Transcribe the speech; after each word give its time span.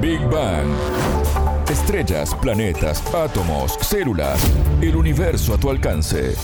Big 0.00 0.20
Bang. 0.30 0.66
Estrellas, 1.68 2.34
planetas, 2.40 3.02
átomos, 3.14 3.76
células, 3.82 4.40
el 4.80 4.96
universo 4.96 5.52
a 5.52 5.60
tu 5.60 5.68
alcance. 5.68 6.34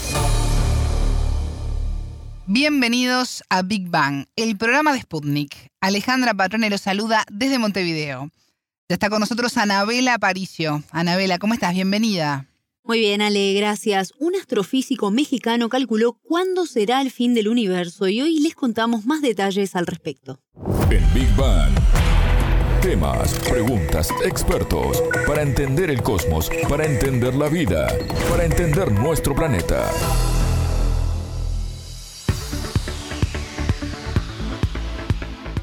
Bienvenidos 2.47 3.43
a 3.49 3.63
Big 3.63 3.89
Bang, 3.89 4.27
el 4.37 4.59
programa 4.59 4.93
de 4.93 5.01
Sputnik. 5.01 5.71
Alejandra 5.81 6.35
Patrone 6.35 6.69
los 6.69 6.83
saluda 6.83 7.25
desde 7.31 7.59
Montevideo. 7.59 8.29
Ya 8.91 8.95
está 8.95 9.09
con 9.09 9.21
nosotros 9.21 9.57
Anabela 9.57 10.15
Aparicio. 10.15 10.83
Anabela, 10.91 11.39
¿cómo 11.39 11.55
estás? 11.55 11.73
Bienvenida. 11.73 12.47
Muy 12.85 12.99
bien, 12.99 13.23
Ale, 13.23 13.55
gracias. 13.55 14.13
Un 14.19 14.37
astrofísico 14.37 15.11
mexicano 15.11 15.71
calculó 15.71 16.13
cuándo 16.23 16.67
será 16.67 17.01
el 17.01 17.11
fin 17.11 17.33
del 17.33 17.49
universo 17.49 18.07
y 18.07 18.21
hoy 18.21 18.39
les 18.39 18.55
contamos 18.55 19.07
más 19.07 19.23
detalles 19.23 19.75
al 19.75 19.87
respecto. 19.87 20.41
En 20.91 21.15
Big 21.15 21.35
Bang. 21.37 21.73
Temas, 22.87 23.35
preguntas, 23.41 24.11
expertos, 24.25 25.03
para 25.27 25.43
entender 25.43 25.91
el 25.91 26.05
cosmos, 26.05 26.49
para 26.69 26.87
entender 26.87 27.35
la 27.35 27.49
vida, 27.49 27.89
para 28.31 28.45
entender 28.45 28.93
nuestro 28.93 29.35
planeta. 29.35 29.91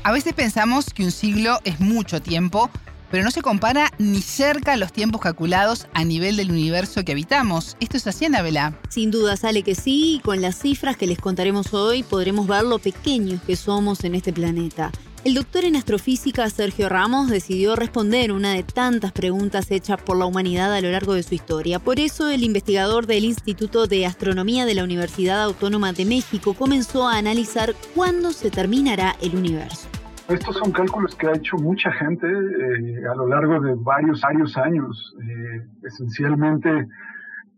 A 0.04 0.12
veces 0.12 0.34
pensamos 0.34 0.88
que 0.94 1.06
un 1.06 1.12
siglo 1.12 1.60
es 1.64 1.80
mucho 1.80 2.22
tiempo, 2.22 2.70
pero 3.10 3.24
no 3.24 3.32
se 3.32 3.42
compara 3.42 3.90
ni 4.00 4.22
cerca 4.22 4.74
a 4.74 4.78
los 4.78 4.92
tiempos 4.92 5.22
calculados 5.22 5.88
a 5.94 6.04
nivel 6.04 6.36
del 6.36 6.52
universo 6.52 7.06
que 7.06 7.14
habitamos. 7.14 7.78
¿Esto 7.80 7.96
es 7.96 8.06
así, 8.06 8.26
Anabela? 8.26 8.78
Sin 8.90 9.12
duda 9.12 9.38
sale 9.38 9.64
que 9.64 9.76
sí, 9.76 10.16
y 10.16 10.20
con 10.20 10.42
las 10.42 10.60
cifras 10.60 10.98
que 10.98 11.08
les 11.08 11.20
contaremos 11.20 11.74
hoy 11.74 12.04
podremos 12.04 12.48
ver 12.48 12.66
lo 12.66 12.80
pequeños 12.80 13.42
que 13.44 13.56
somos 13.56 14.04
en 14.04 14.16
este 14.16 14.34
planeta. 14.34 14.92
El 15.26 15.36
doctor 15.36 15.64
en 15.64 15.78
astrofísica 15.78 16.50
Sergio 16.50 16.90
Ramos 16.90 17.30
decidió 17.30 17.78
responder 17.78 18.34
una 18.34 18.52
de 18.52 18.64
tantas 18.64 19.14
preguntas 19.14 19.72
hechas 19.72 20.02
por 20.02 20.18
la 20.18 20.26
humanidad 20.26 20.74
a 20.74 20.82
lo 20.82 20.92
largo 20.92 21.14
de 21.14 21.24
su 21.24 21.34
historia. 21.34 21.80
Por 21.80 21.98
eso, 21.98 22.30
el 22.30 22.44
investigador 22.44 23.08
del 23.08 23.24
Instituto 23.24 23.88
de 23.88 24.06
Astronomía 24.06 24.66
de 24.66 24.74
la 24.74 24.84
Universidad 24.84 25.42
Autónoma 25.42 25.94
de 25.94 26.04
México 26.04 26.54
comenzó 26.54 27.08
a 27.08 27.18
analizar 27.18 27.74
cuándo 27.96 28.34
se 28.34 28.52
terminará 28.52 29.16
el 29.22 29.38
universo. 29.38 29.88
Estos 30.28 30.58
son 30.58 30.74
cálculos 30.74 31.16
que 31.16 31.28
ha 31.28 31.36
hecho 31.38 31.56
mucha 31.56 31.90
gente 31.94 32.28
eh, 32.28 33.08
a 33.10 33.16
lo 33.16 33.26
largo 33.26 33.62
de 33.62 33.76
varios, 33.78 34.26
años. 34.26 35.16
Eh, 35.22 35.66
esencialmente, 35.84 36.86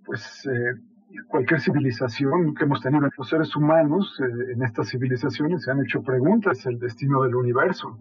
pues 0.06 0.46
eh, 0.46 0.80
cualquier 1.28 1.60
civilización 1.60 2.54
que 2.54 2.64
hemos 2.66 2.82
tenido 2.82 3.08
los 3.18 3.30
seres 3.30 3.56
humanos, 3.56 4.20
eh, 4.22 4.54
en 4.54 4.64
estas 4.64 4.90
civilizaciones 4.90 5.64
se 5.64 5.72
han 5.72 5.82
hecho 5.82 6.02
preguntas, 6.02 6.66
el 6.66 6.80
destino 6.80 7.24
del 7.24 7.36
universo, 7.36 7.98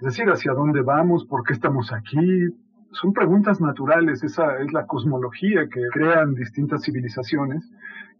es 0.00 0.06
decir, 0.06 0.28
hacia 0.30 0.52
dónde 0.52 0.82
vamos, 0.82 1.24
por 1.26 1.42
qué 1.44 1.52
estamos 1.52 1.92
aquí. 1.92 2.48
Son 2.92 3.12
preguntas 3.12 3.60
naturales, 3.60 4.22
esa 4.22 4.58
es 4.58 4.72
la 4.72 4.86
cosmología 4.86 5.68
que 5.68 5.82
crean 5.92 6.34
distintas 6.34 6.82
civilizaciones 6.82 7.70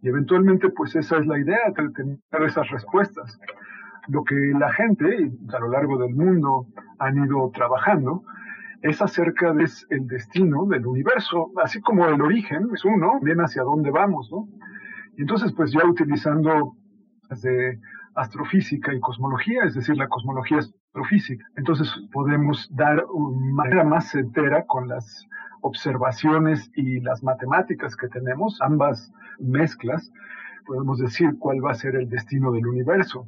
y 0.01 0.09
eventualmente 0.09 0.69
pues 0.69 0.95
esa 0.95 1.17
es 1.17 1.25
la 1.25 1.39
idea, 1.39 1.71
de 1.75 1.89
tener 1.89 2.19
esas 2.45 2.69
respuestas. 2.69 3.39
Lo 4.07 4.23
que 4.23 4.35
la 4.57 4.71
gente 4.73 5.31
a 5.53 5.59
lo 5.59 5.69
largo 5.69 5.97
del 5.97 6.15
mundo 6.15 6.67
han 6.99 7.17
ido 7.25 7.51
trabajando 7.53 8.23
es 8.81 9.01
acerca 9.01 9.53
del 9.53 9.69
el 9.89 10.07
destino 10.07 10.65
del 10.65 10.85
universo, 10.85 11.51
así 11.63 11.81
como 11.81 12.05
el 12.07 12.21
origen 12.21 12.69
es 12.73 12.85
uno, 12.85 13.19
bien 13.21 13.39
hacia 13.39 13.63
dónde 13.63 13.91
vamos, 13.91 14.29
¿no? 14.31 14.47
Y 15.17 15.21
entonces, 15.21 15.51
pues 15.53 15.71
ya 15.71 15.85
utilizando 15.85 16.75
desde 17.29 17.79
astrofísica 18.15 18.93
y 18.93 18.99
cosmología, 18.99 19.63
es 19.63 19.75
decir, 19.75 19.95
la 19.97 20.07
cosmología 20.07 20.59
astrofísica, 20.59 21.45
entonces 21.55 21.93
podemos 22.11 22.69
dar 22.73 23.05
una 23.11 23.53
manera 23.53 23.83
más 23.83 24.15
entera 24.15 24.65
con 24.65 24.87
las 24.87 25.27
observaciones 25.61 26.71
y 26.73 27.01
las 27.01 27.21
matemáticas 27.23 27.95
que 27.95 28.07
tenemos, 28.07 28.59
ambas 28.61 29.11
mezclas, 29.39 30.11
podemos 30.65 30.99
decir 30.99 31.37
cuál 31.39 31.63
va 31.63 31.71
a 31.71 31.75
ser 31.75 31.95
el 31.95 32.09
destino 32.09 32.51
del 32.51 32.67
universo. 32.67 33.27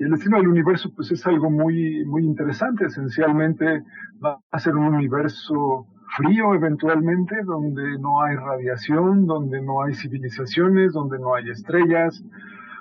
El 0.00 0.12
destino 0.12 0.38
del 0.38 0.48
universo, 0.48 0.90
pues 0.96 1.12
es 1.12 1.26
algo 1.26 1.50
muy, 1.50 2.06
muy 2.06 2.24
interesante. 2.24 2.86
Esencialmente 2.86 3.84
va 4.24 4.40
a 4.50 4.58
ser 4.58 4.74
un 4.74 4.94
universo 4.94 5.86
frío 6.16 6.54
eventualmente, 6.54 7.42
donde 7.44 7.98
no 7.98 8.22
hay 8.22 8.34
radiación, 8.34 9.26
donde 9.26 9.60
no 9.60 9.82
hay 9.82 9.92
civilizaciones, 9.92 10.94
donde 10.94 11.18
no 11.18 11.34
hay 11.34 11.50
estrellas, 11.50 12.24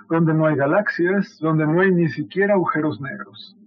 donde 0.08 0.34
no 0.34 0.46
hay 0.46 0.56
galaxias, 0.56 1.38
donde 1.42 1.68
no 1.68 1.82
hay 1.82 1.92
ni 1.92 2.08
siquiera 2.08 2.54
agujeros 2.54 3.02
negros. 3.02 3.58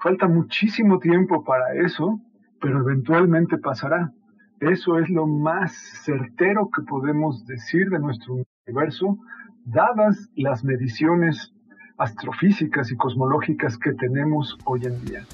Falta 0.00 0.28
muchísimo 0.28 0.98
tiempo 0.98 1.42
para 1.42 1.72
eso, 1.86 2.20
pero 2.60 2.80
eventualmente 2.80 3.56
pasará. 3.56 4.12
Eso 4.60 4.98
es 4.98 5.08
lo 5.08 5.26
más 5.26 5.72
certero 6.04 6.68
que 6.68 6.82
podemos 6.82 7.46
decir 7.46 7.88
de 7.88 7.98
nuestro 7.98 8.44
universo, 8.66 9.16
dadas 9.64 10.30
las 10.36 10.62
mediciones 10.64 11.54
astrofísicas 11.98 12.90
y 12.90 12.96
cosmológicas 12.96 13.78
que 13.78 13.92
tenemos 13.92 14.56
hoy 14.64 14.84
en 14.84 15.04
día. 15.04 15.26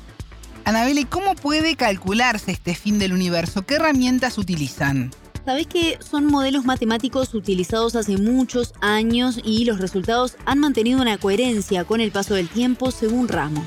Anabel, 0.64 1.06
cómo 1.08 1.34
puede 1.34 1.74
calcularse 1.74 2.52
este 2.52 2.74
fin 2.74 2.98
del 2.98 3.12
universo? 3.12 3.62
¿Qué 3.62 3.76
herramientas 3.76 4.38
utilizan? 4.38 5.10
Sabés 5.44 5.66
que 5.66 5.96
son 6.00 6.26
modelos 6.26 6.66
matemáticos 6.66 7.34
utilizados 7.34 7.96
hace 7.96 8.18
muchos 8.18 8.74
años 8.82 9.40
y 9.42 9.64
los 9.64 9.80
resultados 9.80 10.36
han 10.44 10.58
mantenido 10.58 11.00
una 11.00 11.16
coherencia 11.16 11.84
con 11.84 12.00
el 12.00 12.12
paso 12.12 12.34
del 12.34 12.48
tiempo 12.48 12.90
según 12.90 13.26
Ramos. 13.26 13.64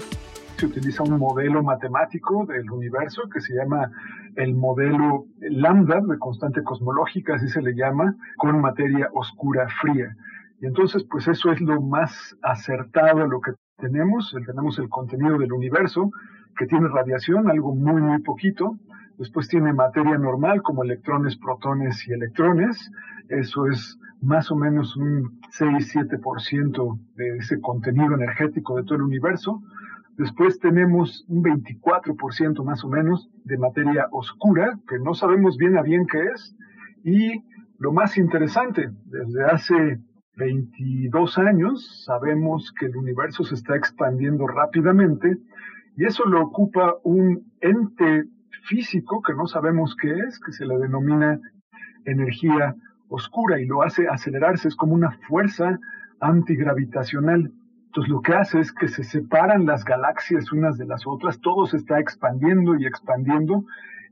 Se 0.57 0.67
utiliza 0.67 1.03
un 1.03 1.17
modelo 1.17 1.63
matemático 1.63 2.45
del 2.45 2.69
universo 2.69 3.23
que 3.33 3.41
se 3.41 3.55
llama 3.55 3.91
el 4.35 4.53
modelo 4.53 5.25
lambda 5.41 5.99
de 5.99 6.17
constante 6.19 6.63
cosmológica, 6.63 7.35
así 7.35 7.49
se 7.49 7.61
le 7.61 7.73
llama, 7.73 8.15
con 8.37 8.61
materia 8.61 9.09
oscura 9.13 9.67
fría. 9.81 10.15
Y 10.63 10.65
entonces, 10.65 11.03
pues 11.11 11.27
eso 11.27 11.51
es 11.51 11.59
lo 11.59 11.81
más 11.81 12.37
acertado 12.41 13.27
lo 13.27 13.41
que 13.41 13.51
tenemos. 13.75 14.33
Tenemos 14.45 14.79
el 14.79 14.87
contenido 14.87 15.37
del 15.37 15.51
universo, 15.51 16.09
que 16.57 16.67
tiene 16.67 16.87
radiación, 16.87 17.51
algo 17.51 17.75
muy, 17.75 18.01
muy 18.01 18.21
poquito. 18.21 18.79
Después 19.17 19.49
tiene 19.49 19.73
materia 19.73 20.17
normal, 20.17 20.61
como 20.61 20.85
electrones, 20.85 21.35
protones 21.35 22.07
y 22.07 22.13
electrones. 22.13 22.89
Eso 23.27 23.67
es 23.67 23.99
más 24.21 24.49
o 24.51 24.55
menos 24.55 24.95
un 24.95 25.41
6-7% 25.59 26.97
de 27.17 27.37
ese 27.39 27.59
contenido 27.59 28.15
energético 28.15 28.77
de 28.77 28.83
todo 28.83 28.95
el 28.95 29.01
universo. 29.01 29.61
Después 30.15 30.59
tenemos 30.59 31.25
un 31.27 31.43
24% 31.43 32.63
más 32.63 32.85
o 32.85 32.87
menos 32.87 33.29
de 33.43 33.57
materia 33.57 34.07
oscura, 34.11 34.79
que 34.87 34.97
no 34.97 35.13
sabemos 35.13 35.57
bien 35.57 35.77
a 35.77 35.81
bien 35.81 36.07
qué 36.07 36.23
es. 36.33 36.55
Y 37.03 37.43
lo 37.79 37.91
más 37.91 38.17
interesante, 38.17 38.91
desde 39.07 39.43
hace 39.43 39.99
22 40.35 41.37
años 41.37 42.03
sabemos 42.05 42.73
que 42.79 42.87
el 42.87 42.97
universo 42.97 43.43
se 43.43 43.55
está 43.55 43.75
expandiendo 43.75 44.47
rápidamente 44.47 45.37
y 45.95 46.05
eso 46.05 46.25
lo 46.25 46.41
ocupa 46.41 46.95
un 47.03 47.51
ente 47.61 48.25
físico 48.63 49.21
que 49.21 49.33
no 49.33 49.45
sabemos 49.45 49.95
qué 49.95 50.11
es, 50.11 50.39
que 50.39 50.51
se 50.51 50.65
le 50.65 50.77
denomina 50.77 51.39
energía 52.05 52.75
oscura 53.09 53.59
y 53.59 53.65
lo 53.65 53.83
hace 53.83 54.07
acelerarse, 54.07 54.69
es 54.69 54.75
como 54.75 54.95
una 54.95 55.11
fuerza 55.27 55.79
antigravitacional. 56.19 57.51
Entonces 57.85 58.11
lo 58.11 58.21
que 58.21 58.33
hace 58.33 58.59
es 58.59 58.71
que 58.71 58.87
se 58.87 59.03
separan 59.03 59.67
las 59.67 59.85
galaxias 59.85 60.51
unas 60.51 60.79
de 60.79 60.85
las 60.85 61.05
otras, 61.05 61.39
todo 61.41 61.67
se 61.67 61.77
está 61.77 61.99
expandiendo 61.99 62.75
y 62.75 62.87
expandiendo 62.87 63.65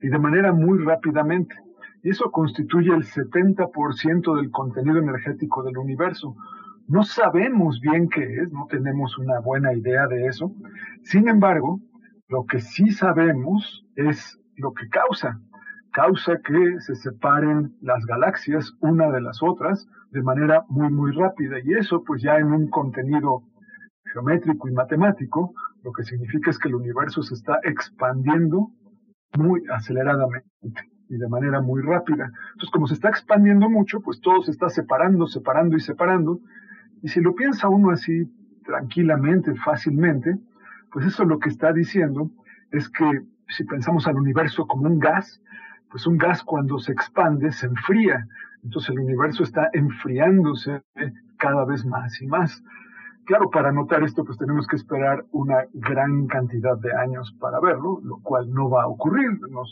y 0.03 0.09
de 0.09 0.20
manera 0.20 0.52
muy 0.52 0.84
rápidamente 0.84 1.56
y 2.03 2.09
eso 2.09 2.31
constituye 2.31 2.94
el 2.94 3.03
70% 3.03 4.35
del 4.35 4.51
contenido 4.51 4.97
energético 4.97 5.63
del 5.63 5.78
universo. 5.78 6.35
No 6.88 7.03
sabemos 7.03 7.79
bien 7.79 8.09
qué 8.09 8.23
es, 8.23 8.51
no 8.51 8.66
tenemos 8.69 9.17
una 9.17 9.39
buena 9.39 9.73
idea 9.73 10.07
de 10.07 10.25
eso. 10.25 10.51
Sin 11.03 11.28
embargo, 11.28 11.79
lo 12.28 12.45
que 12.45 12.59
sí 12.59 12.91
sabemos 12.91 13.85
es 13.95 14.40
lo 14.56 14.73
que 14.73 14.90
causa. 14.90 15.40
Causa 15.91 16.40
que 16.40 16.79
se 16.79 16.96
separen 16.96 17.76
las 17.81 18.05
galaxias 18.05 18.73
una 18.79 19.11
de 19.11 19.22
las 19.22 19.43
otras 19.43 19.87
de 20.11 20.23
manera 20.23 20.66
muy, 20.70 20.90
muy 20.90 21.11
rápida. 21.11 21.58
Y 21.64 21.73
eso, 21.73 22.03
pues 22.03 22.22
ya 22.23 22.37
en 22.37 22.52
un 22.52 22.70
contenido 22.70 23.43
geométrico 24.11 24.67
y 24.67 24.73
matemático, 24.73 25.53
lo 25.84 25.91
que 25.91 26.03
significa 26.03 26.49
es 26.49 26.58
que 26.58 26.70
el 26.70 26.76
universo 26.76 27.22
se 27.22 27.35
está 27.35 27.59
expandiendo 27.64 28.72
muy 29.37 29.61
aceleradamente 29.70 30.91
y 31.11 31.17
de 31.17 31.28
manera 31.28 31.59
muy 31.59 31.81
rápida. 31.81 32.31
Entonces, 32.53 32.69
como 32.72 32.87
se 32.87 32.93
está 32.93 33.09
expandiendo 33.09 33.69
mucho, 33.69 33.99
pues 33.99 34.22
todo 34.22 34.41
se 34.43 34.52
está 34.52 34.69
separando, 34.69 35.28
separando 35.28 35.75
y 35.75 35.81
separando. 35.81 36.40
Y 37.03 37.09
si 37.09 37.19
lo 37.19 37.35
piensa 37.35 37.67
uno 37.67 37.91
así 37.91 38.31
tranquilamente, 38.63 39.53
fácilmente, 39.55 40.37
pues 40.90 41.05
eso 41.05 41.25
lo 41.25 41.37
que 41.37 41.49
está 41.49 41.73
diciendo 41.73 42.31
es 42.72 42.87
que 42.90 43.23
si 43.49 43.66
pensamos 43.66 44.08
al 44.08 44.16
universo 44.16 44.66
como 44.66 44.87
un 44.87 44.99
gas, 44.99 45.41
pues 45.90 46.08
un 46.08 46.17
gas 46.17 46.43
cuando 46.43 46.79
se 46.79 46.93
expande 46.93 47.52
se 47.52 47.66
enfría. 47.66 48.25
Entonces 48.64 48.91
el 48.91 48.99
universo 48.99 49.43
está 49.43 49.69
enfriándose 49.73 50.81
cada 51.37 51.66
vez 51.66 51.85
más 51.85 52.22
y 52.22 52.28
más. 52.28 52.64
Claro, 53.26 53.50
para 53.50 53.72
notar 53.72 54.03
esto, 54.03 54.26
pues 54.26 54.38
tenemos 54.38 54.68
que 54.68 54.76
esperar 54.76 55.23
una 55.32 55.66
gran 55.73 56.28
cantidad 56.28 56.78
de 56.78 56.90
años 56.96 57.34
para 57.40 57.59
verlo, 57.59 58.00
lo 58.03 58.18
cual 58.23 58.52
no 58.52 58.70
va 58.70 58.84
a 58.84 58.88
ocurrir. 58.88 59.29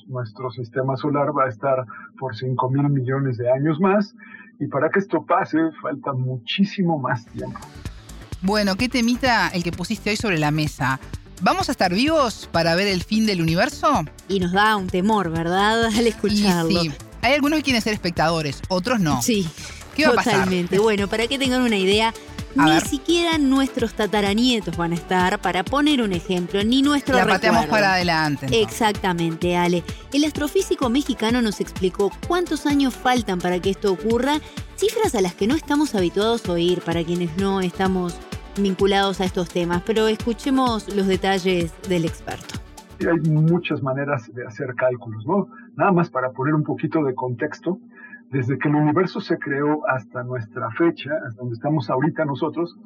nuestro 0.07 0.51
sistema 0.51 0.96
solar 0.96 1.36
va 1.38 1.46
a 1.46 1.50
estar 1.50 1.86
por 2.19 2.36
5 2.36 2.69
mil 2.69 2.90
millones 2.90 3.38
de 3.38 3.51
años 3.51 3.80
más, 3.80 4.16
y 4.60 4.68
para 4.68 4.90
que 4.90 5.00
esto 5.00 5.25
pase 5.25 5.57
falta 5.81 6.13
muchísimo 6.13 7.00
más 7.00 7.25
tiempo. 7.25 7.60
Bueno, 8.42 8.75
¿qué 8.75 8.88
temita 8.88 9.50
el 9.50 9.63
que 9.63 9.72
pusiste 9.72 10.12
hoy 10.12 10.16
sobre 10.16 10.38
la 10.38 10.52
mesa? 10.52 11.00
¿Vamos 11.42 11.69
a 11.69 11.72
estar 11.72 11.94
vivos 11.94 12.48
para 12.52 12.75
ver 12.75 12.88
el 12.88 13.02
fin 13.04 13.25
del 13.25 13.42
universo? 13.42 14.04
Y 14.28 14.40
nos 14.40 14.52
da 14.52 14.75
un 14.75 14.88
temor, 14.88 15.31
¿verdad? 15.31 15.86
Al 15.98 16.07
escucharlo. 16.07 16.81
sí. 16.81 16.92
Hay 17.22 17.34
algunos 17.34 17.60
que 17.60 17.63
quieren 17.63 17.81
ser 17.81 17.94
espectadores, 17.94 18.62
otros 18.69 19.02
no. 19.02 19.22
Sí. 19.22 19.45
¿Qué 19.94 20.06
va 20.07 20.13
Totalmente. 20.13 20.68
a 20.68 20.69
pasar? 20.69 20.84
Bueno, 20.84 21.07
para 21.10 21.28
que 21.28 21.38
tengan 21.38 21.62
una 21.63 21.75
idea, 21.75 22.13
ni 22.56 22.81
siquiera 22.81 23.38
nuestros 23.38 23.94
tataranietos 23.94 24.75
van 24.78 24.92
a 24.92 24.96
estar, 24.96 25.40
para 25.40 25.63
poner 25.63 26.01
un 26.01 26.13
ejemplo, 26.13 26.63
ni 26.63 26.81
nuestro 26.81 27.16
La 27.16 27.25
pateamos 27.25 27.66
para 27.68 27.94
adelante. 27.94 28.48
Exactamente, 28.51 29.56
Ale. 29.56 29.84
El 30.13 30.25
astrofísico 30.25 30.90
mexicano 30.90 31.42
nos 31.42 31.62
explicó 31.62 32.12
cuántos 32.28 32.66
años 32.66 32.96
faltan 32.96 33.40
para 33.40 33.60
que 33.60 33.69
esto 33.69 33.92
ocurra, 33.92 34.40
cifras 34.75 35.16
a 35.16 35.22
las 35.22 35.36
que 35.36 35.48
no 35.48 35.56
estamos 35.56 35.96
habituados 35.96 36.48
a 36.48 36.54
oír 36.54 36.81
para 36.81 37.04
quienes 37.04 37.36
no 37.38 37.62
estamos 37.62 38.16
vinculados 38.57 39.22
a 39.22 39.25
estos 39.25 39.50
temas, 39.50 39.84
pero 39.86 40.07
escuchemos 40.07 40.94
los 40.95 41.07
detalles 41.07 41.72
del 41.88 42.06
experto. 42.06 42.56
Hay 43.00 43.30
muchas 43.30 43.81
maneras 43.81 44.30
de 44.34 44.45
hacer 44.45 44.75
cálculos, 44.75 45.25
¿no? 45.25 45.48
Nada 45.75 45.92
más 45.92 46.10
para 46.10 46.31
poner 46.31 46.54
un 46.54 46.63
poquito 46.63 47.04
de 47.04 47.16
contexto, 47.16 47.80
desde 48.31 48.58
que 48.58 48.70
el 48.70 48.76
universo 48.76 49.20
se 49.20 49.38
creó 49.38 49.88
hasta 49.88 50.24
nuestra 50.24 50.70
fecha, 50.72 51.12
hasta 51.26 51.40
donde 51.40 51.56
estamos 51.56 51.90
ahorita 51.90 52.26
nosotros, 52.26 52.78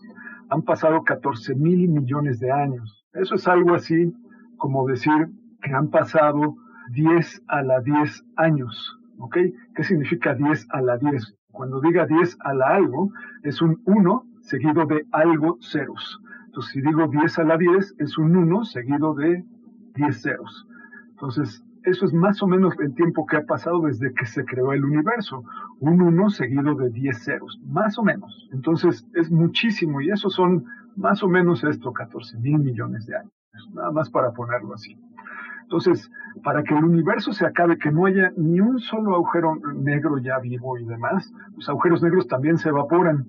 han 0.49 0.61
pasado 0.61 1.03
14 1.03 1.55
mil 1.55 1.89
millones 1.89 2.39
de 2.39 2.51
años. 2.51 3.05
Eso 3.13 3.35
es 3.35 3.47
algo 3.47 3.75
así 3.75 4.13
como 4.57 4.87
decir 4.87 5.29
que 5.61 5.73
han 5.73 5.89
pasado 5.89 6.55
10 6.91 7.43
a 7.47 7.61
la 7.61 7.81
10 7.81 8.25
años, 8.37 8.99
¿ok? 9.17 9.37
¿Qué 9.75 9.83
significa 9.83 10.33
10 10.33 10.67
a 10.69 10.81
la 10.81 10.97
10? 10.97 11.35
Cuando 11.51 11.81
diga 11.81 12.05
10 12.05 12.37
a 12.41 12.53
la 12.53 12.67
algo, 12.75 13.11
es 13.43 13.61
un 13.61 13.81
1 13.85 14.25
seguido 14.41 14.85
de 14.85 15.05
algo 15.11 15.57
ceros. 15.61 16.19
Entonces, 16.45 16.73
si 16.73 16.81
digo 16.81 17.07
10 17.07 17.39
a 17.39 17.43
la 17.43 17.57
10, 17.57 17.95
es 17.99 18.17
un 18.17 18.35
1 18.35 18.65
seguido 18.65 19.13
de 19.13 19.43
10 19.95 20.21
ceros. 20.21 20.67
Entonces, 21.11 21.63
eso 21.85 22.05
es 22.05 22.13
más 22.13 22.41
o 22.41 22.47
menos 22.47 22.73
el 22.79 22.93
tiempo 22.93 23.25
que 23.25 23.37
ha 23.37 23.45
pasado 23.45 23.81
desde 23.81 24.13
que 24.13 24.25
se 24.25 24.45
creó 24.45 24.73
el 24.73 24.83
universo. 24.83 25.43
Un 25.79 26.01
1 26.01 26.29
seguido 26.29 26.75
de 26.75 26.89
10 26.89 27.23
ceros, 27.23 27.59
más 27.65 27.97
o 27.97 28.03
menos. 28.03 28.49
Entonces, 28.53 29.05
es 29.13 29.31
muchísimo 29.31 30.01
y 30.01 30.09
eso 30.09 30.29
son 30.29 30.65
más 30.95 31.23
o 31.23 31.27
menos 31.27 31.63
esto, 31.63 31.91
14 31.91 32.37
mil 32.39 32.59
millones 32.59 33.05
de 33.05 33.17
años. 33.17 33.33
Nada 33.73 33.91
más 33.91 34.09
para 34.09 34.31
ponerlo 34.31 34.73
así. 34.73 34.97
Entonces, 35.63 36.09
para 36.43 36.63
que 36.63 36.75
el 36.75 36.83
universo 36.83 37.31
se 37.33 37.45
acabe, 37.45 37.77
que 37.77 37.91
no 37.91 38.05
haya 38.05 38.31
ni 38.37 38.59
un 38.59 38.79
solo 38.79 39.15
agujero 39.15 39.55
negro 39.75 40.17
ya 40.17 40.39
vivo 40.39 40.77
y 40.77 40.85
demás, 40.85 41.31
los 41.55 41.67
agujeros 41.69 42.03
negros 42.03 42.27
también 42.27 42.57
se 42.57 42.69
evaporan 42.69 43.25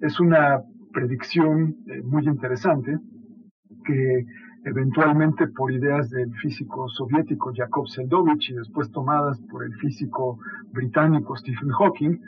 es 0.00 0.18
una 0.18 0.62
predicción 0.92 1.76
eh, 1.86 2.02
muy 2.02 2.26
interesante 2.26 2.98
que 3.84 4.26
eventualmente 4.64 5.48
por 5.48 5.72
ideas 5.72 6.10
del 6.10 6.32
físico 6.34 6.88
soviético 6.88 7.52
Jakob 7.54 7.88
Seldovich 7.88 8.50
y 8.50 8.54
después 8.54 8.90
tomadas 8.90 9.40
por 9.50 9.64
el 9.64 9.74
físico 9.74 10.38
británico 10.72 11.36
Stephen 11.36 11.70
Hawking, 11.70 12.18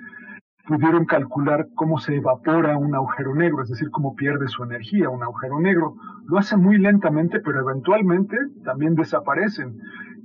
pudieron 0.66 1.04
calcular 1.04 1.68
cómo 1.74 1.98
se 1.98 2.16
evapora 2.16 2.78
un 2.78 2.94
agujero 2.94 3.34
negro, 3.34 3.62
es 3.62 3.68
decir, 3.68 3.90
cómo 3.90 4.14
pierde 4.14 4.48
su 4.48 4.62
energía 4.62 5.10
un 5.10 5.22
agujero 5.22 5.60
negro. 5.60 5.96
Lo 6.26 6.38
hace 6.38 6.56
muy 6.56 6.78
lentamente, 6.78 7.40
pero 7.40 7.60
eventualmente 7.60 8.36
también 8.64 8.94
desaparecen. 8.94 9.78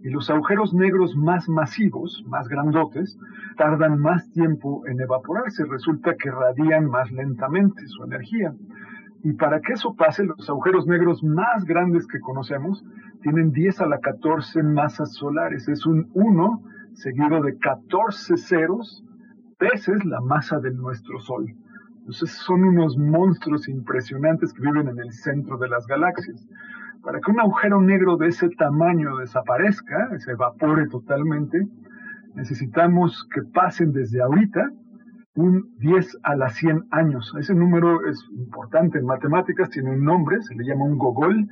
Y 0.03 0.09
los 0.09 0.29
agujeros 0.29 0.73
negros 0.73 1.15
más 1.15 1.49
masivos, 1.49 2.23
más 2.27 2.47
grandotes, 2.47 3.17
tardan 3.57 3.99
más 3.99 4.29
tiempo 4.31 4.85
en 4.87 5.01
evaporarse. 5.01 5.65
Resulta 5.65 6.15
que 6.15 6.29
radian 6.29 6.87
más 6.87 7.11
lentamente 7.11 7.87
su 7.87 8.03
energía. 8.03 8.53
Y 9.23 9.33
para 9.33 9.59
que 9.61 9.73
eso 9.73 9.95
pase, 9.95 10.23
los 10.25 10.49
agujeros 10.49 10.87
negros 10.87 11.23
más 11.23 11.65
grandes 11.65 12.07
que 12.07 12.19
conocemos 12.19 12.83
tienen 13.21 13.51
10 13.51 13.81
a 13.81 13.87
la 13.87 13.99
14 13.99 14.63
masas 14.63 15.13
solares. 15.13 15.67
Es 15.67 15.85
un 15.85 16.09
1 16.13 16.63
seguido 16.93 17.41
de 17.41 17.57
14 17.57 18.37
ceros 18.37 19.03
veces 19.59 20.05
la 20.05 20.21
masa 20.21 20.59
de 20.59 20.71
nuestro 20.71 21.19
Sol. 21.19 21.47
Entonces 21.99 22.31
son 22.31 22.63
unos 22.63 22.97
monstruos 22.97 23.67
impresionantes 23.67 24.53
que 24.53 24.61
viven 24.61 24.87
en 24.87 24.99
el 24.99 25.11
centro 25.11 25.57
de 25.57 25.67
las 25.67 25.85
galaxias. 25.87 26.47
Para 27.03 27.19
que 27.19 27.31
un 27.31 27.39
agujero 27.39 27.81
negro 27.81 28.17
de 28.17 28.27
ese 28.27 28.49
tamaño 28.49 29.17
desaparezca, 29.17 30.17
se 30.19 30.31
evapore 30.31 30.87
totalmente, 30.87 31.67
necesitamos 32.35 33.27
que 33.33 33.41
pasen 33.43 33.91
desde 33.91 34.21
ahorita 34.21 34.71
un 35.37 35.69
10 35.77 36.17
a 36.23 36.35
la 36.35 36.49
100 36.49 36.87
años. 36.91 37.33
Ese 37.39 37.53
número 37.53 38.05
es 38.07 38.19
importante 38.31 38.97
en 38.97 39.05
matemáticas, 39.05 39.69
tiene 39.69 39.91
un 39.91 40.03
nombre, 40.03 40.41
se 40.41 40.55
le 40.55 40.65
llama 40.65 40.85
un 40.85 40.97
gogol, 40.97 41.47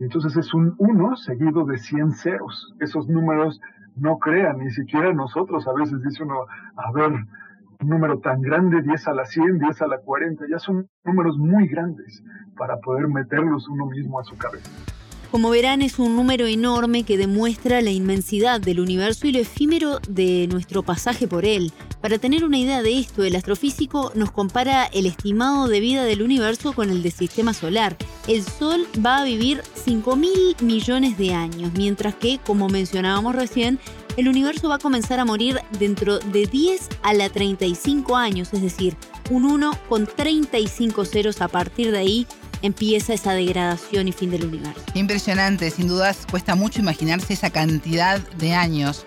entonces 0.00 0.36
es 0.36 0.52
un 0.52 0.74
1 0.78 1.16
seguido 1.16 1.64
de 1.64 1.78
100 1.78 2.12
ceros. 2.12 2.74
Esos 2.80 3.08
números 3.08 3.60
no 3.94 4.18
crean, 4.18 4.58
ni 4.58 4.70
siquiera 4.70 5.12
nosotros 5.12 5.66
a 5.68 5.72
veces 5.72 6.02
dice 6.02 6.24
uno, 6.24 6.34
a 6.76 6.92
ver, 6.92 7.12
un 7.12 7.88
número 7.88 8.18
tan 8.18 8.42
grande, 8.42 8.82
10 8.82 9.08
a 9.08 9.14
la 9.14 9.24
100, 9.24 9.58
10 9.58 9.82
a 9.82 9.86
la 9.86 9.98
40, 9.98 10.44
ya 10.50 10.58
son 10.58 10.88
números 11.04 11.38
muy 11.38 11.68
grandes 11.68 12.24
para 12.56 12.78
poder 12.78 13.06
meterlos 13.06 13.68
uno 13.68 13.86
mismo 13.86 14.18
a 14.18 14.24
su 14.24 14.36
cabeza. 14.36 14.91
Como 15.32 15.48
verán, 15.48 15.80
es 15.80 15.98
un 15.98 16.14
número 16.14 16.46
enorme 16.46 17.04
que 17.04 17.16
demuestra 17.16 17.80
la 17.80 17.90
inmensidad 17.90 18.60
del 18.60 18.80
universo 18.80 19.26
y 19.26 19.32
lo 19.32 19.38
efímero 19.38 19.98
de 20.06 20.46
nuestro 20.48 20.82
pasaje 20.82 21.26
por 21.26 21.46
él. 21.46 21.72
Para 22.02 22.18
tener 22.18 22.44
una 22.44 22.58
idea 22.58 22.82
de 22.82 22.98
esto, 22.98 23.24
el 23.24 23.34
astrofísico 23.34 24.12
nos 24.14 24.30
compara 24.30 24.84
el 24.84 25.06
estimado 25.06 25.68
de 25.68 25.80
vida 25.80 26.04
del 26.04 26.20
universo 26.20 26.74
con 26.74 26.90
el 26.90 27.02
del 27.02 27.12
sistema 27.12 27.54
solar. 27.54 27.96
El 28.28 28.42
Sol 28.42 28.86
va 29.04 29.22
a 29.22 29.24
vivir 29.24 29.62
5 29.82 30.16
mil 30.16 30.54
millones 30.60 31.16
de 31.16 31.32
años, 31.32 31.72
mientras 31.74 32.14
que, 32.14 32.38
como 32.44 32.68
mencionábamos 32.68 33.34
recién, 33.34 33.80
el 34.18 34.28
universo 34.28 34.68
va 34.68 34.74
a 34.74 34.80
comenzar 34.80 35.18
a 35.18 35.24
morir 35.24 35.60
dentro 35.78 36.18
de 36.18 36.44
10 36.44 36.90
a 37.02 37.14
la 37.14 37.30
35 37.30 38.16
años, 38.16 38.52
es 38.52 38.60
decir, 38.60 38.98
un 39.30 39.46
1 39.46 39.78
con 39.88 40.06
35 40.06 41.06
ceros 41.06 41.40
a 41.40 41.48
partir 41.48 41.90
de 41.90 41.98
ahí 41.98 42.26
empieza 42.62 43.12
esa 43.14 43.32
degradación 43.32 44.08
y 44.08 44.12
fin 44.12 44.30
del 44.30 44.44
universo. 44.44 44.80
Impresionante, 44.94 45.70
sin 45.70 45.88
dudas 45.88 46.26
cuesta 46.30 46.54
mucho 46.54 46.80
imaginarse 46.80 47.34
esa 47.34 47.50
cantidad 47.50 48.20
de 48.38 48.54
años. 48.54 49.04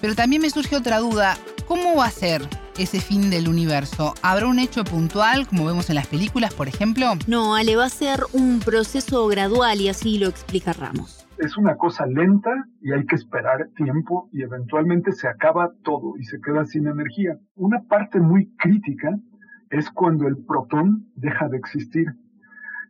Pero 0.00 0.14
también 0.14 0.42
me 0.42 0.50
surge 0.50 0.76
otra 0.76 0.98
duda, 0.98 1.36
¿cómo 1.66 1.96
va 1.96 2.06
a 2.06 2.10
ser 2.10 2.42
ese 2.78 3.00
fin 3.00 3.30
del 3.30 3.48
universo? 3.48 4.14
¿Habrá 4.22 4.46
un 4.46 4.58
hecho 4.58 4.84
puntual, 4.84 5.46
como 5.46 5.66
vemos 5.66 5.88
en 5.88 5.96
las 5.96 6.06
películas, 6.06 6.54
por 6.54 6.68
ejemplo? 6.68 7.06
No, 7.26 7.54
Ale, 7.54 7.76
va 7.76 7.86
a 7.86 7.90
ser 7.90 8.20
un 8.32 8.60
proceso 8.60 9.26
gradual 9.26 9.80
y 9.80 9.88
así 9.88 10.18
lo 10.18 10.28
explica 10.28 10.72
Ramos. 10.72 11.26
Es 11.38 11.56
una 11.56 11.76
cosa 11.76 12.06
lenta 12.06 12.50
y 12.80 12.92
hay 12.92 13.04
que 13.04 13.14
esperar 13.14 13.68
tiempo 13.76 14.28
y 14.32 14.42
eventualmente 14.42 15.12
se 15.12 15.28
acaba 15.28 15.70
todo 15.82 16.14
y 16.18 16.24
se 16.24 16.40
queda 16.40 16.64
sin 16.64 16.86
energía. 16.86 17.38
Una 17.56 17.82
parte 17.82 18.20
muy 18.20 18.54
crítica 18.56 19.10
es 19.70 19.90
cuando 19.90 20.28
el 20.28 20.38
protón 20.38 21.06
deja 21.14 21.48
de 21.48 21.58
existir. 21.58 22.06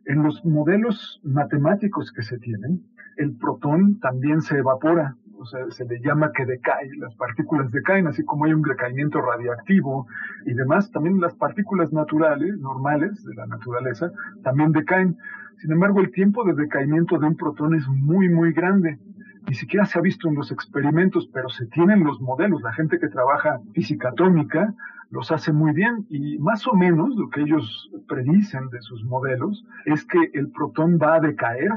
En 0.07 0.23
los 0.23 0.43
modelos 0.45 1.19
matemáticos 1.21 2.13
que 2.13 2.23
se 2.23 2.37
tienen, 2.37 2.81
el 3.17 3.35
protón 3.35 3.99
también 3.99 4.41
se 4.41 4.57
evapora, 4.57 5.17
o 5.37 5.45
sea, 5.45 5.69
se 5.69 5.83
le 5.83 5.99
llama 5.99 6.31
que 6.33 6.45
decae, 6.45 6.95
las 6.97 7.13
partículas 7.15 7.69
decaen, 7.71 8.07
así 8.07 8.23
como 8.23 8.45
hay 8.45 8.53
un 8.53 8.61
decaimiento 8.61 9.19
radiactivo 9.19 10.07
y 10.45 10.53
demás, 10.53 10.89
también 10.91 11.19
las 11.19 11.35
partículas 11.35 11.91
naturales, 11.91 12.57
normales 12.57 13.21
de 13.25 13.35
la 13.35 13.47
naturaleza, 13.47 14.09
también 14.43 14.71
decaen. 14.71 15.17
Sin 15.57 15.73
embargo, 15.73 15.99
el 15.99 16.11
tiempo 16.11 16.45
de 16.45 16.53
decaimiento 16.53 17.19
de 17.19 17.27
un 17.27 17.35
protón 17.35 17.75
es 17.75 17.85
muy, 17.89 18.29
muy 18.29 18.53
grande. 18.53 18.99
Ni 19.45 19.55
siquiera 19.55 19.85
se 19.85 19.99
ha 19.99 20.01
visto 20.01 20.29
en 20.29 20.35
los 20.35 20.53
experimentos, 20.53 21.29
pero 21.33 21.49
se 21.49 21.65
tienen 21.65 22.05
los 22.05 22.21
modelos. 22.21 22.61
La 22.61 22.71
gente 22.71 22.97
que 22.97 23.09
trabaja 23.09 23.59
física 23.73 24.09
atómica 24.09 24.73
los 25.09 25.31
hace 25.31 25.53
muy 25.53 25.73
bien 25.73 26.05
y 26.09 26.37
más 26.39 26.67
o 26.67 26.73
menos 26.73 27.15
lo 27.15 27.29
que 27.29 27.41
ellos 27.41 27.89
predicen 28.07 28.69
de 28.69 28.81
sus 28.81 29.03
modelos 29.05 29.65
es 29.85 30.05
que 30.05 30.29
el 30.33 30.51
protón 30.51 30.99
va 31.01 31.15
a 31.15 31.19
decaer 31.19 31.71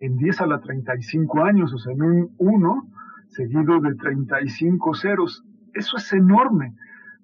en 0.00 0.16
10 0.16 0.40
a 0.42 0.46
la 0.46 0.60
35 0.60 1.44
años, 1.44 1.72
o 1.72 1.78
sea, 1.78 1.92
en 1.94 2.02
un 2.02 2.34
1 2.38 2.88
seguido 3.28 3.80
de 3.80 3.94
35 3.94 4.94
ceros. 4.94 5.44
Eso 5.72 5.96
es 5.96 6.12
enorme, 6.12 6.74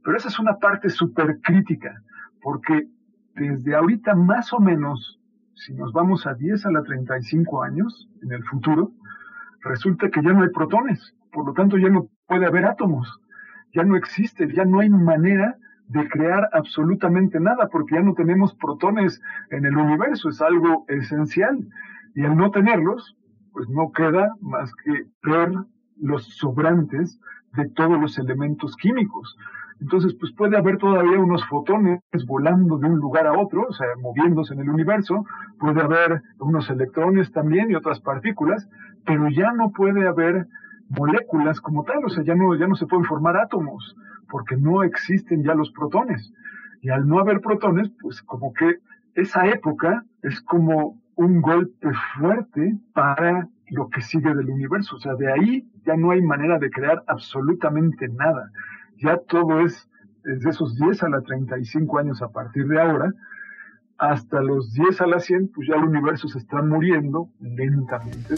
pero 0.02 0.16
esa 0.16 0.28
es 0.28 0.38
una 0.38 0.56
parte 0.56 0.88
súper 0.88 1.40
crítica, 1.42 2.02
porque 2.40 2.88
desde 3.34 3.74
ahorita 3.74 4.14
más 4.14 4.52
o 4.52 4.60
menos, 4.60 5.20
si 5.54 5.74
nos 5.74 5.92
vamos 5.92 6.26
a 6.26 6.34
10 6.34 6.66
a 6.66 6.72
la 6.72 6.82
35 6.82 7.62
años 7.62 8.08
en 8.22 8.32
el 8.32 8.42
futuro, 8.44 8.92
resulta 9.62 10.08
que 10.08 10.22
ya 10.22 10.32
no 10.32 10.42
hay 10.42 10.50
protones, 10.50 11.14
por 11.32 11.46
lo 11.46 11.52
tanto 11.52 11.76
ya 11.76 11.90
no 11.90 12.08
puede 12.26 12.46
haber 12.46 12.64
átomos 12.64 13.20
ya 13.72 13.84
no 13.84 13.96
existe, 13.96 14.52
ya 14.52 14.64
no 14.64 14.80
hay 14.80 14.90
manera 14.90 15.56
de 15.88 16.08
crear 16.08 16.48
absolutamente 16.52 17.40
nada, 17.40 17.68
porque 17.68 17.96
ya 17.96 18.02
no 18.02 18.14
tenemos 18.14 18.54
protones 18.54 19.20
en 19.50 19.64
el 19.64 19.76
universo, 19.76 20.28
es 20.28 20.40
algo 20.40 20.84
esencial. 20.88 21.58
Y 22.14 22.24
al 22.24 22.36
no 22.36 22.50
tenerlos, 22.50 23.16
pues 23.52 23.68
no 23.68 23.90
queda 23.90 24.34
más 24.40 24.72
que 24.84 25.06
ver 25.22 25.52
los 26.00 26.24
sobrantes 26.36 27.20
de 27.54 27.68
todos 27.70 28.00
los 28.00 28.18
elementos 28.18 28.76
químicos. 28.76 29.36
Entonces, 29.80 30.14
pues 30.14 30.32
puede 30.32 30.56
haber 30.56 30.76
todavía 30.76 31.18
unos 31.18 31.44
fotones 31.46 32.00
volando 32.26 32.76
de 32.78 32.86
un 32.86 32.98
lugar 32.98 33.26
a 33.26 33.32
otro, 33.32 33.66
o 33.68 33.72
sea, 33.72 33.88
moviéndose 33.98 34.52
en 34.54 34.60
el 34.60 34.70
universo, 34.70 35.24
puede 35.58 35.80
haber 35.80 36.22
unos 36.38 36.68
electrones 36.68 37.32
también 37.32 37.70
y 37.70 37.74
otras 37.74 37.98
partículas, 38.00 38.68
pero 39.06 39.28
ya 39.30 39.52
no 39.52 39.70
puede 39.72 40.06
haber 40.06 40.46
moléculas 40.90 41.60
como 41.60 41.84
tal, 41.84 42.04
o 42.04 42.08
sea, 42.08 42.22
ya 42.22 42.34
no, 42.34 42.54
ya 42.56 42.66
no 42.66 42.74
se 42.74 42.86
pueden 42.86 43.06
formar 43.06 43.36
átomos, 43.36 43.96
porque 44.28 44.56
no 44.56 44.82
existen 44.82 45.42
ya 45.42 45.54
los 45.54 45.70
protones. 45.70 46.32
Y 46.82 46.90
al 46.90 47.06
no 47.06 47.18
haber 47.18 47.40
protones, 47.40 47.90
pues 48.00 48.22
como 48.22 48.52
que 48.52 48.78
esa 49.14 49.46
época 49.46 50.04
es 50.22 50.40
como 50.42 50.98
un 51.14 51.40
golpe 51.42 51.88
fuerte 52.16 52.76
para 52.92 53.48
lo 53.68 53.88
que 53.88 54.00
sigue 54.00 54.34
del 54.34 54.50
universo. 54.50 54.96
O 54.96 54.98
sea, 54.98 55.14
de 55.14 55.32
ahí 55.32 55.68
ya 55.84 55.96
no 55.96 56.10
hay 56.10 56.22
manera 56.22 56.58
de 56.58 56.70
crear 56.70 57.02
absolutamente 57.06 58.08
nada. 58.08 58.50
Ya 58.98 59.18
todo 59.18 59.60
es 59.60 59.88
desde 60.24 60.50
esos 60.50 60.76
10 60.76 61.02
a 61.02 61.08
la 61.08 61.20
35 61.22 61.98
años 61.98 62.22
a 62.22 62.28
partir 62.28 62.66
de 62.66 62.80
ahora, 62.80 63.12
hasta 63.98 64.40
los 64.40 64.72
10 64.72 65.00
a 65.02 65.06
la 65.06 65.20
100, 65.20 65.52
pues 65.54 65.68
ya 65.68 65.76
el 65.76 65.84
universo 65.84 66.28
se 66.28 66.38
está 66.38 66.62
muriendo 66.62 67.28
lentamente. 67.40 68.36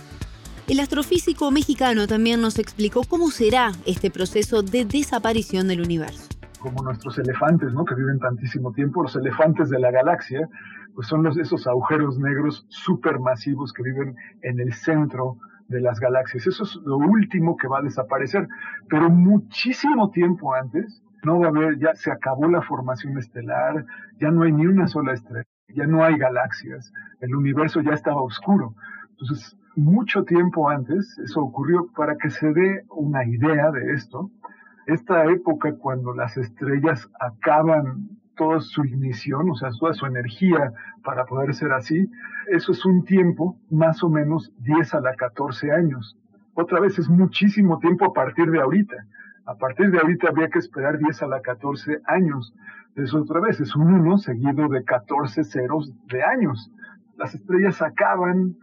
El 0.72 0.80
astrofísico 0.80 1.50
mexicano 1.50 2.06
también 2.06 2.40
nos 2.40 2.58
explicó 2.58 3.02
cómo 3.06 3.28
será 3.28 3.72
este 3.84 4.10
proceso 4.10 4.62
de 4.62 4.86
desaparición 4.86 5.68
del 5.68 5.82
universo. 5.82 6.30
Como 6.60 6.82
nuestros 6.82 7.18
elefantes, 7.18 7.74
¿no? 7.74 7.84
Que 7.84 7.94
viven 7.94 8.18
tantísimo 8.18 8.72
tiempo, 8.72 9.02
los 9.02 9.14
elefantes 9.14 9.68
de 9.68 9.78
la 9.78 9.90
galaxia, 9.90 10.48
pues 10.94 11.08
son 11.08 11.26
esos 11.26 11.66
agujeros 11.66 12.18
negros 12.18 12.64
supermasivos 12.70 13.70
que 13.74 13.82
viven 13.82 14.16
en 14.40 14.60
el 14.60 14.72
centro 14.72 15.36
de 15.68 15.82
las 15.82 16.00
galaxias. 16.00 16.46
Eso 16.46 16.64
es 16.64 16.76
lo 16.86 16.96
último 16.96 17.58
que 17.58 17.68
va 17.68 17.80
a 17.80 17.82
desaparecer. 17.82 18.48
Pero 18.88 19.10
muchísimo 19.10 20.10
tiempo 20.10 20.54
antes, 20.54 21.02
no 21.22 21.38
va 21.38 21.48
a 21.48 21.50
haber, 21.50 21.78
ya 21.80 21.94
se 21.94 22.10
acabó 22.10 22.48
la 22.48 22.62
formación 22.62 23.18
estelar, 23.18 23.84
ya 24.18 24.30
no 24.30 24.44
hay 24.44 24.52
ni 24.52 24.64
una 24.64 24.88
sola 24.88 25.12
estrella, 25.12 25.44
ya 25.68 25.86
no 25.86 26.02
hay 26.02 26.16
galaxias, 26.16 26.94
el 27.20 27.34
universo 27.34 27.82
ya 27.82 27.92
estaba 27.92 28.22
oscuro. 28.22 28.74
Entonces, 29.10 29.54
mucho 29.76 30.24
tiempo 30.24 30.68
antes, 30.68 31.18
eso 31.18 31.40
ocurrió 31.40 31.88
para 31.96 32.16
que 32.16 32.30
se 32.30 32.52
dé 32.52 32.84
una 32.90 33.24
idea 33.24 33.70
de 33.70 33.92
esto. 33.92 34.30
Esta 34.86 35.24
época 35.26 35.74
cuando 35.76 36.14
las 36.14 36.36
estrellas 36.36 37.08
acaban 37.20 38.08
toda 38.36 38.60
su 38.60 38.84
ignición, 38.84 39.50
o 39.50 39.54
sea, 39.54 39.70
toda 39.78 39.94
su 39.94 40.06
energía 40.06 40.72
para 41.04 41.24
poder 41.24 41.54
ser 41.54 41.72
así, 41.72 42.10
eso 42.48 42.72
es 42.72 42.84
un 42.84 43.04
tiempo 43.04 43.56
más 43.70 44.02
o 44.02 44.08
menos 44.08 44.52
10 44.58 44.94
a 44.94 45.00
la 45.00 45.14
14 45.14 45.70
años. 45.72 46.18
Otra 46.54 46.80
vez 46.80 46.98
es 46.98 47.08
muchísimo 47.08 47.78
tiempo 47.78 48.04
a 48.06 48.12
partir 48.12 48.50
de 48.50 48.60
ahorita. 48.60 48.96
A 49.46 49.54
partir 49.54 49.90
de 49.90 49.98
ahorita 49.98 50.28
habría 50.28 50.48
que 50.48 50.58
esperar 50.58 50.98
10 50.98 51.22
a 51.22 51.26
la 51.26 51.40
14 51.40 52.00
años. 52.06 52.54
Eso 52.96 53.22
otra 53.22 53.40
vez 53.40 53.60
es 53.60 53.74
un 53.74 53.92
1 53.92 54.18
seguido 54.18 54.68
de 54.68 54.84
14 54.84 55.44
ceros 55.44 55.92
de 56.08 56.22
años. 56.22 56.70
Las 57.16 57.34
estrellas 57.34 57.80
acaban 57.80 58.56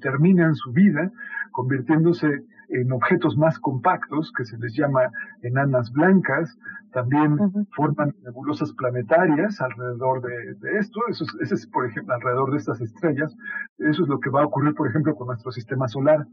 terminan 0.00 0.54
su 0.54 0.72
vida 0.72 1.10
convirtiéndose 1.52 2.44
en 2.70 2.92
objetos 2.92 3.36
más 3.36 3.58
compactos, 3.58 4.32
que 4.36 4.44
se 4.44 4.56
les 4.58 4.74
llama 4.74 5.10
enanas 5.42 5.92
blancas, 5.92 6.56
también 6.92 7.36
forman 7.72 8.14
nebulosas 8.22 8.72
planetarias 8.72 9.60
alrededor 9.60 10.22
de, 10.22 10.78
esto, 10.78 11.00
eso 11.08 11.24
es, 11.24 11.34
ese 11.40 11.54
es, 11.54 11.66
por 11.66 11.86
ejemplo, 11.86 12.14
alrededor 12.14 12.52
de 12.52 12.58
estas 12.58 12.80
estrellas, 12.80 13.36
eso 13.78 14.02
es 14.02 14.08
lo 14.08 14.20
que 14.20 14.30
va 14.30 14.42
a 14.42 14.46
ocurrir, 14.46 14.74
por 14.74 14.88
ejemplo, 14.88 15.14
con 15.16 15.28
nuestro 15.28 15.50
sistema 15.50 15.88
solar. 15.88 16.26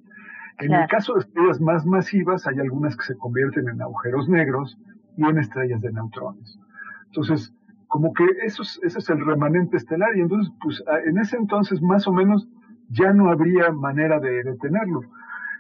En 0.60 0.74
el 0.74 0.88
caso 0.88 1.14
de 1.14 1.20
estrellas 1.20 1.62
más 1.62 1.86
masivas, 1.86 2.48
hay 2.48 2.60
algunas 2.60 2.96
que 2.96 3.06
se 3.06 3.18
convierten 3.18 3.70
en 3.70 3.82
agujeros 3.82 4.28
negros 4.28 4.78
y 5.16 5.24
en 5.24 5.38
estrellas 5.38 5.82
de 5.82 5.92
neutrones. 5.92 6.60
Entonces, 7.08 7.54
como 7.88 8.14
que 8.14 8.26
eso 8.44 8.64
es, 8.64 8.80
ese 8.84 9.00
es 9.00 9.10
el 9.10 9.24
remanente 9.26 9.78
estelar. 9.78 10.16
Y 10.18 10.22
entonces, 10.22 10.54
pues, 10.62 10.84
en 11.06 11.18
ese 11.20 11.38
entonces, 11.38 11.82
más 11.82 12.08
o 12.08 12.12
menos, 12.12 12.48
ya 12.90 13.14
no 13.14 13.30
habría 13.30 13.72
manera 13.72 14.20
de 14.20 14.44
detenerlo. 14.44 15.02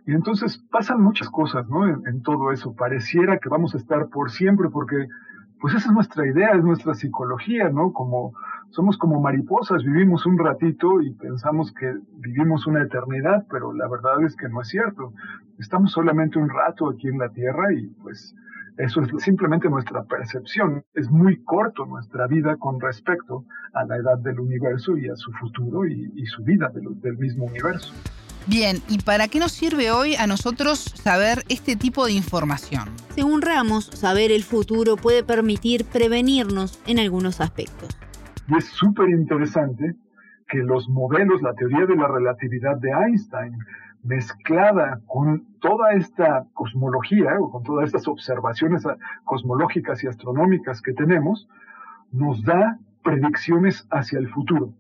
Y 0.05 0.13
entonces 0.13 0.57
pasan 0.71 1.01
muchas 1.01 1.29
cosas, 1.29 1.67
¿no? 1.67 1.85
En, 1.85 2.21
todo 2.21 2.51
eso. 2.51 2.73
Pareciera 2.73 3.39
que 3.39 3.49
vamos 3.49 3.75
a 3.75 3.77
estar 3.77 4.07
por 4.07 4.31
siempre 4.31 4.69
porque, 4.69 5.07
pues 5.59 5.73
esa 5.73 5.89
es 5.89 5.93
nuestra 5.93 6.25
idea, 6.25 6.51
es 6.51 6.63
nuestra 6.63 6.93
psicología, 6.93 7.69
¿no? 7.69 7.91
Como 7.91 8.33
somos 8.69 8.97
como 8.97 9.19
mariposas, 9.19 9.83
vivimos 9.83 10.25
un 10.25 10.37
ratito 10.37 11.01
y 11.01 11.13
pensamos 11.13 11.73
que 11.73 11.93
vivimos 12.19 12.67
una 12.67 12.83
eternidad, 12.83 13.45
pero 13.49 13.73
la 13.73 13.87
verdad 13.87 14.23
es 14.23 14.35
que 14.35 14.47
no 14.49 14.61
es 14.61 14.69
cierto. 14.69 15.13
Estamos 15.59 15.91
solamente 15.91 16.39
un 16.39 16.49
rato 16.49 16.89
aquí 16.89 17.07
en 17.07 17.17
la 17.17 17.29
Tierra 17.29 17.73
y 17.73 17.87
pues 18.01 18.33
eso 18.77 19.01
es 19.01 19.23
simplemente 19.23 19.69
nuestra 19.69 20.03
percepción. 20.03 20.83
Es 20.93 21.09
muy 21.09 21.43
corto 21.43 21.85
nuestra 21.85 22.27
vida 22.27 22.55
con 22.57 22.79
respecto 22.79 23.45
a 23.73 23.83
la 23.85 23.97
edad 23.97 24.17
del 24.19 24.39
universo 24.39 24.97
y 24.97 25.09
a 25.09 25.15
su 25.15 25.31
futuro 25.33 25.85
y, 25.87 26.25
su 26.27 26.43
vida 26.43 26.71
del 26.73 27.17
mismo 27.17 27.45
universo. 27.45 27.93
Bien, 28.47 28.77
¿y 28.87 28.99
para 28.99 29.27
qué 29.27 29.39
nos 29.39 29.51
sirve 29.51 29.91
hoy 29.91 30.15
a 30.15 30.25
nosotros 30.25 30.79
saber 30.79 31.43
este 31.49 31.75
tipo 31.75 32.05
de 32.05 32.13
información? 32.13 32.87
Según 33.09 33.41
Ramos, 33.41 33.85
saber 33.85 34.31
el 34.31 34.43
futuro 34.43 34.95
puede 34.95 35.23
permitir 35.23 35.83
prevenirnos 35.83 36.79
en 36.87 36.99
algunos 36.99 37.41
aspectos. 37.41 37.89
Y 38.47 38.55
es 38.57 38.65
súper 38.65 39.09
interesante 39.09 39.95
que 40.47 40.59
los 40.59 40.87
modelos, 40.87 41.41
la 41.41 41.53
teoría 41.55 41.85
de 41.85 41.95
la 41.95 42.07
relatividad 42.07 42.77
de 42.77 42.89
Einstein, 42.89 43.57
mezclada 44.07 45.01
con 45.05 45.45
toda 45.59 45.93
esta 45.93 46.45
cosmología 46.53 47.35
o 47.39 47.51
con 47.51 47.63
todas 47.63 47.87
estas 47.87 48.07
observaciones 48.07 48.83
cosmológicas 49.25 50.03
y 50.03 50.07
astronómicas 50.07 50.81
que 50.81 50.93
tenemos, 50.93 51.47
nos 52.11 52.41
da 52.43 52.79
predicciones 53.03 53.85
hacia 53.91 54.19
el 54.19 54.29
futuro. 54.29 54.73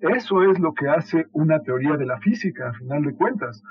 Eso 0.00 0.42
es 0.42 0.58
lo 0.58 0.74
que 0.74 0.88
hace 0.88 1.26
una 1.32 1.60
teoría 1.60 1.96
de 1.96 2.04
la 2.04 2.18
física, 2.18 2.68
a 2.68 2.72
final 2.72 3.04
de 3.04 3.14
cuentas. 3.14 3.62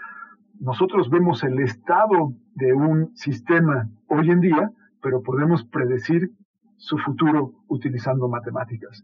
Nosotros 0.60 1.10
vemos 1.10 1.44
el 1.44 1.60
estado 1.60 2.34
de 2.56 2.74
un 2.74 3.16
sistema 3.16 3.90
hoy 4.08 4.32
en 4.32 4.40
día, 4.40 4.72
pero 5.02 5.22
podemos 5.22 5.66
predecir 5.66 6.32
su 6.78 6.98
futuro 6.98 7.54
utilizando 7.68 8.28
matemáticas. 8.28 9.04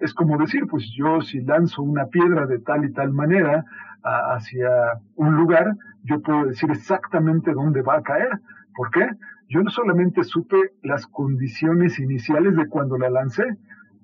Es 0.00 0.14
como 0.14 0.38
decir, 0.38 0.66
pues 0.66 0.90
yo 0.96 1.20
si 1.20 1.40
lanzo 1.42 1.82
una 1.82 2.06
piedra 2.06 2.46
de 2.46 2.58
tal 2.58 2.84
y 2.84 2.92
tal 2.92 3.12
manera 3.12 3.64
hacia 4.02 4.98
un 5.16 5.36
lugar, 5.36 5.76
yo 6.04 6.20
puedo 6.20 6.46
decir 6.46 6.70
exactamente 6.70 7.52
dónde 7.52 7.82
va 7.82 7.96
a 7.96 8.02
caer. 8.02 8.40
¿Por 8.74 8.90
qué? 8.90 9.06
Yo 9.48 9.62
no 9.62 9.70
solamente 9.70 10.24
supe 10.24 10.56
las 10.82 11.06
condiciones 11.06 11.98
iniciales 11.98 12.56
de 12.56 12.66
cuando 12.68 12.96
la 12.96 13.10
lancé, 13.10 13.44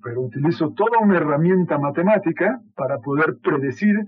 pero 0.02 0.20
utilizo 0.20 0.72
toda 0.72 0.98
una 1.00 1.16
herramienta 1.16 1.78
matemática 1.78 2.60
para 2.76 2.98
poder 2.98 3.38
predecir 3.42 4.04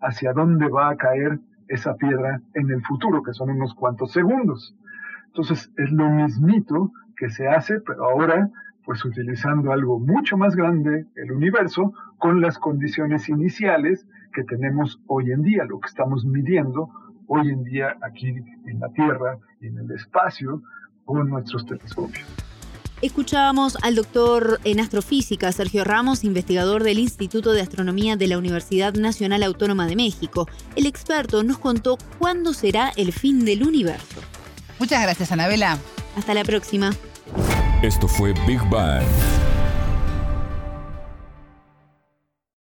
hacia 0.00 0.32
dónde 0.32 0.68
va 0.68 0.90
a 0.90 0.96
caer 0.96 1.40
esa 1.68 1.96
piedra 1.96 2.40
en 2.54 2.70
el 2.70 2.82
futuro, 2.82 3.22
que 3.22 3.32
son 3.32 3.50
unos 3.50 3.74
cuantos 3.74 4.12
segundos. 4.12 4.76
Entonces 5.26 5.72
es 5.76 5.90
lo 5.90 6.08
mismito 6.08 6.92
que 7.16 7.30
se 7.30 7.48
hace, 7.48 7.80
pero 7.80 8.04
ahora 8.04 8.48
pues 8.86 9.04
utilizando 9.04 9.72
algo 9.72 9.98
mucho 9.98 10.36
más 10.38 10.54
grande, 10.54 11.06
el 11.16 11.32
universo, 11.32 11.92
con 12.18 12.40
las 12.40 12.58
condiciones 12.58 13.28
iniciales 13.28 14.06
que 14.32 14.44
tenemos 14.44 15.00
hoy 15.08 15.32
en 15.32 15.42
día, 15.42 15.64
lo 15.64 15.80
que 15.80 15.88
estamos 15.88 16.24
midiendo 16.24 16.88
hoy 17.26 17.50
en 17.50 17.64
día 17.64 17.96
aquí 18.00 18.28
en 18.28 18.80
la 18.80 18.88
Tierra 18.90 19.38
y 19.60 19.66
en 19.66 19.78
el 19.78 19.90
espacio 19.90 20.62
con 21.04 21.28
nuestros 21.28 21.66
telescopios. 21.66 22.26
Escuchábamos 23.02 23.76
al 23.82 23.94
doctor 23.96 24.60
en 24.64 24.80
astrofísica 24.80 25.52
Sergio 25.52 25.84
Ramos, 25.84 26.24
investigador 26.24 26.82
del 26.82 26.98
Instituto 26.98 27.52
de 27.52 27.60
Astronomía 27.60 28.16
de 28.16 28.28
la 28.28 28.38
Universidad 28.38 28.94
Nacional 28.94 29.42
Autónoma 29.42 29.86
de 29.86 29.96
México. 29.96 30.48
El 30.76 30.86
experto 30.86 31.42
nos 31.42 31.58
contó 31.58 31.98
cuándo 32.18 32.54
será 32.54 32.92
el 32.96 33.12
fin 33.12 33.44
del 33.44 33.64
universo. 33.64 34.20
Muchas 34.78 35.02
gracias, 35.02 35.30
Anabela. 35.32 35.76
Hasta 36.16 36.32
la 36.32 36.44
próxima. 36.44 36.92
Esto 37.82 38.08
fue 38.08 38.32
Big 38.46 38.62
Bang. 38.70 39.04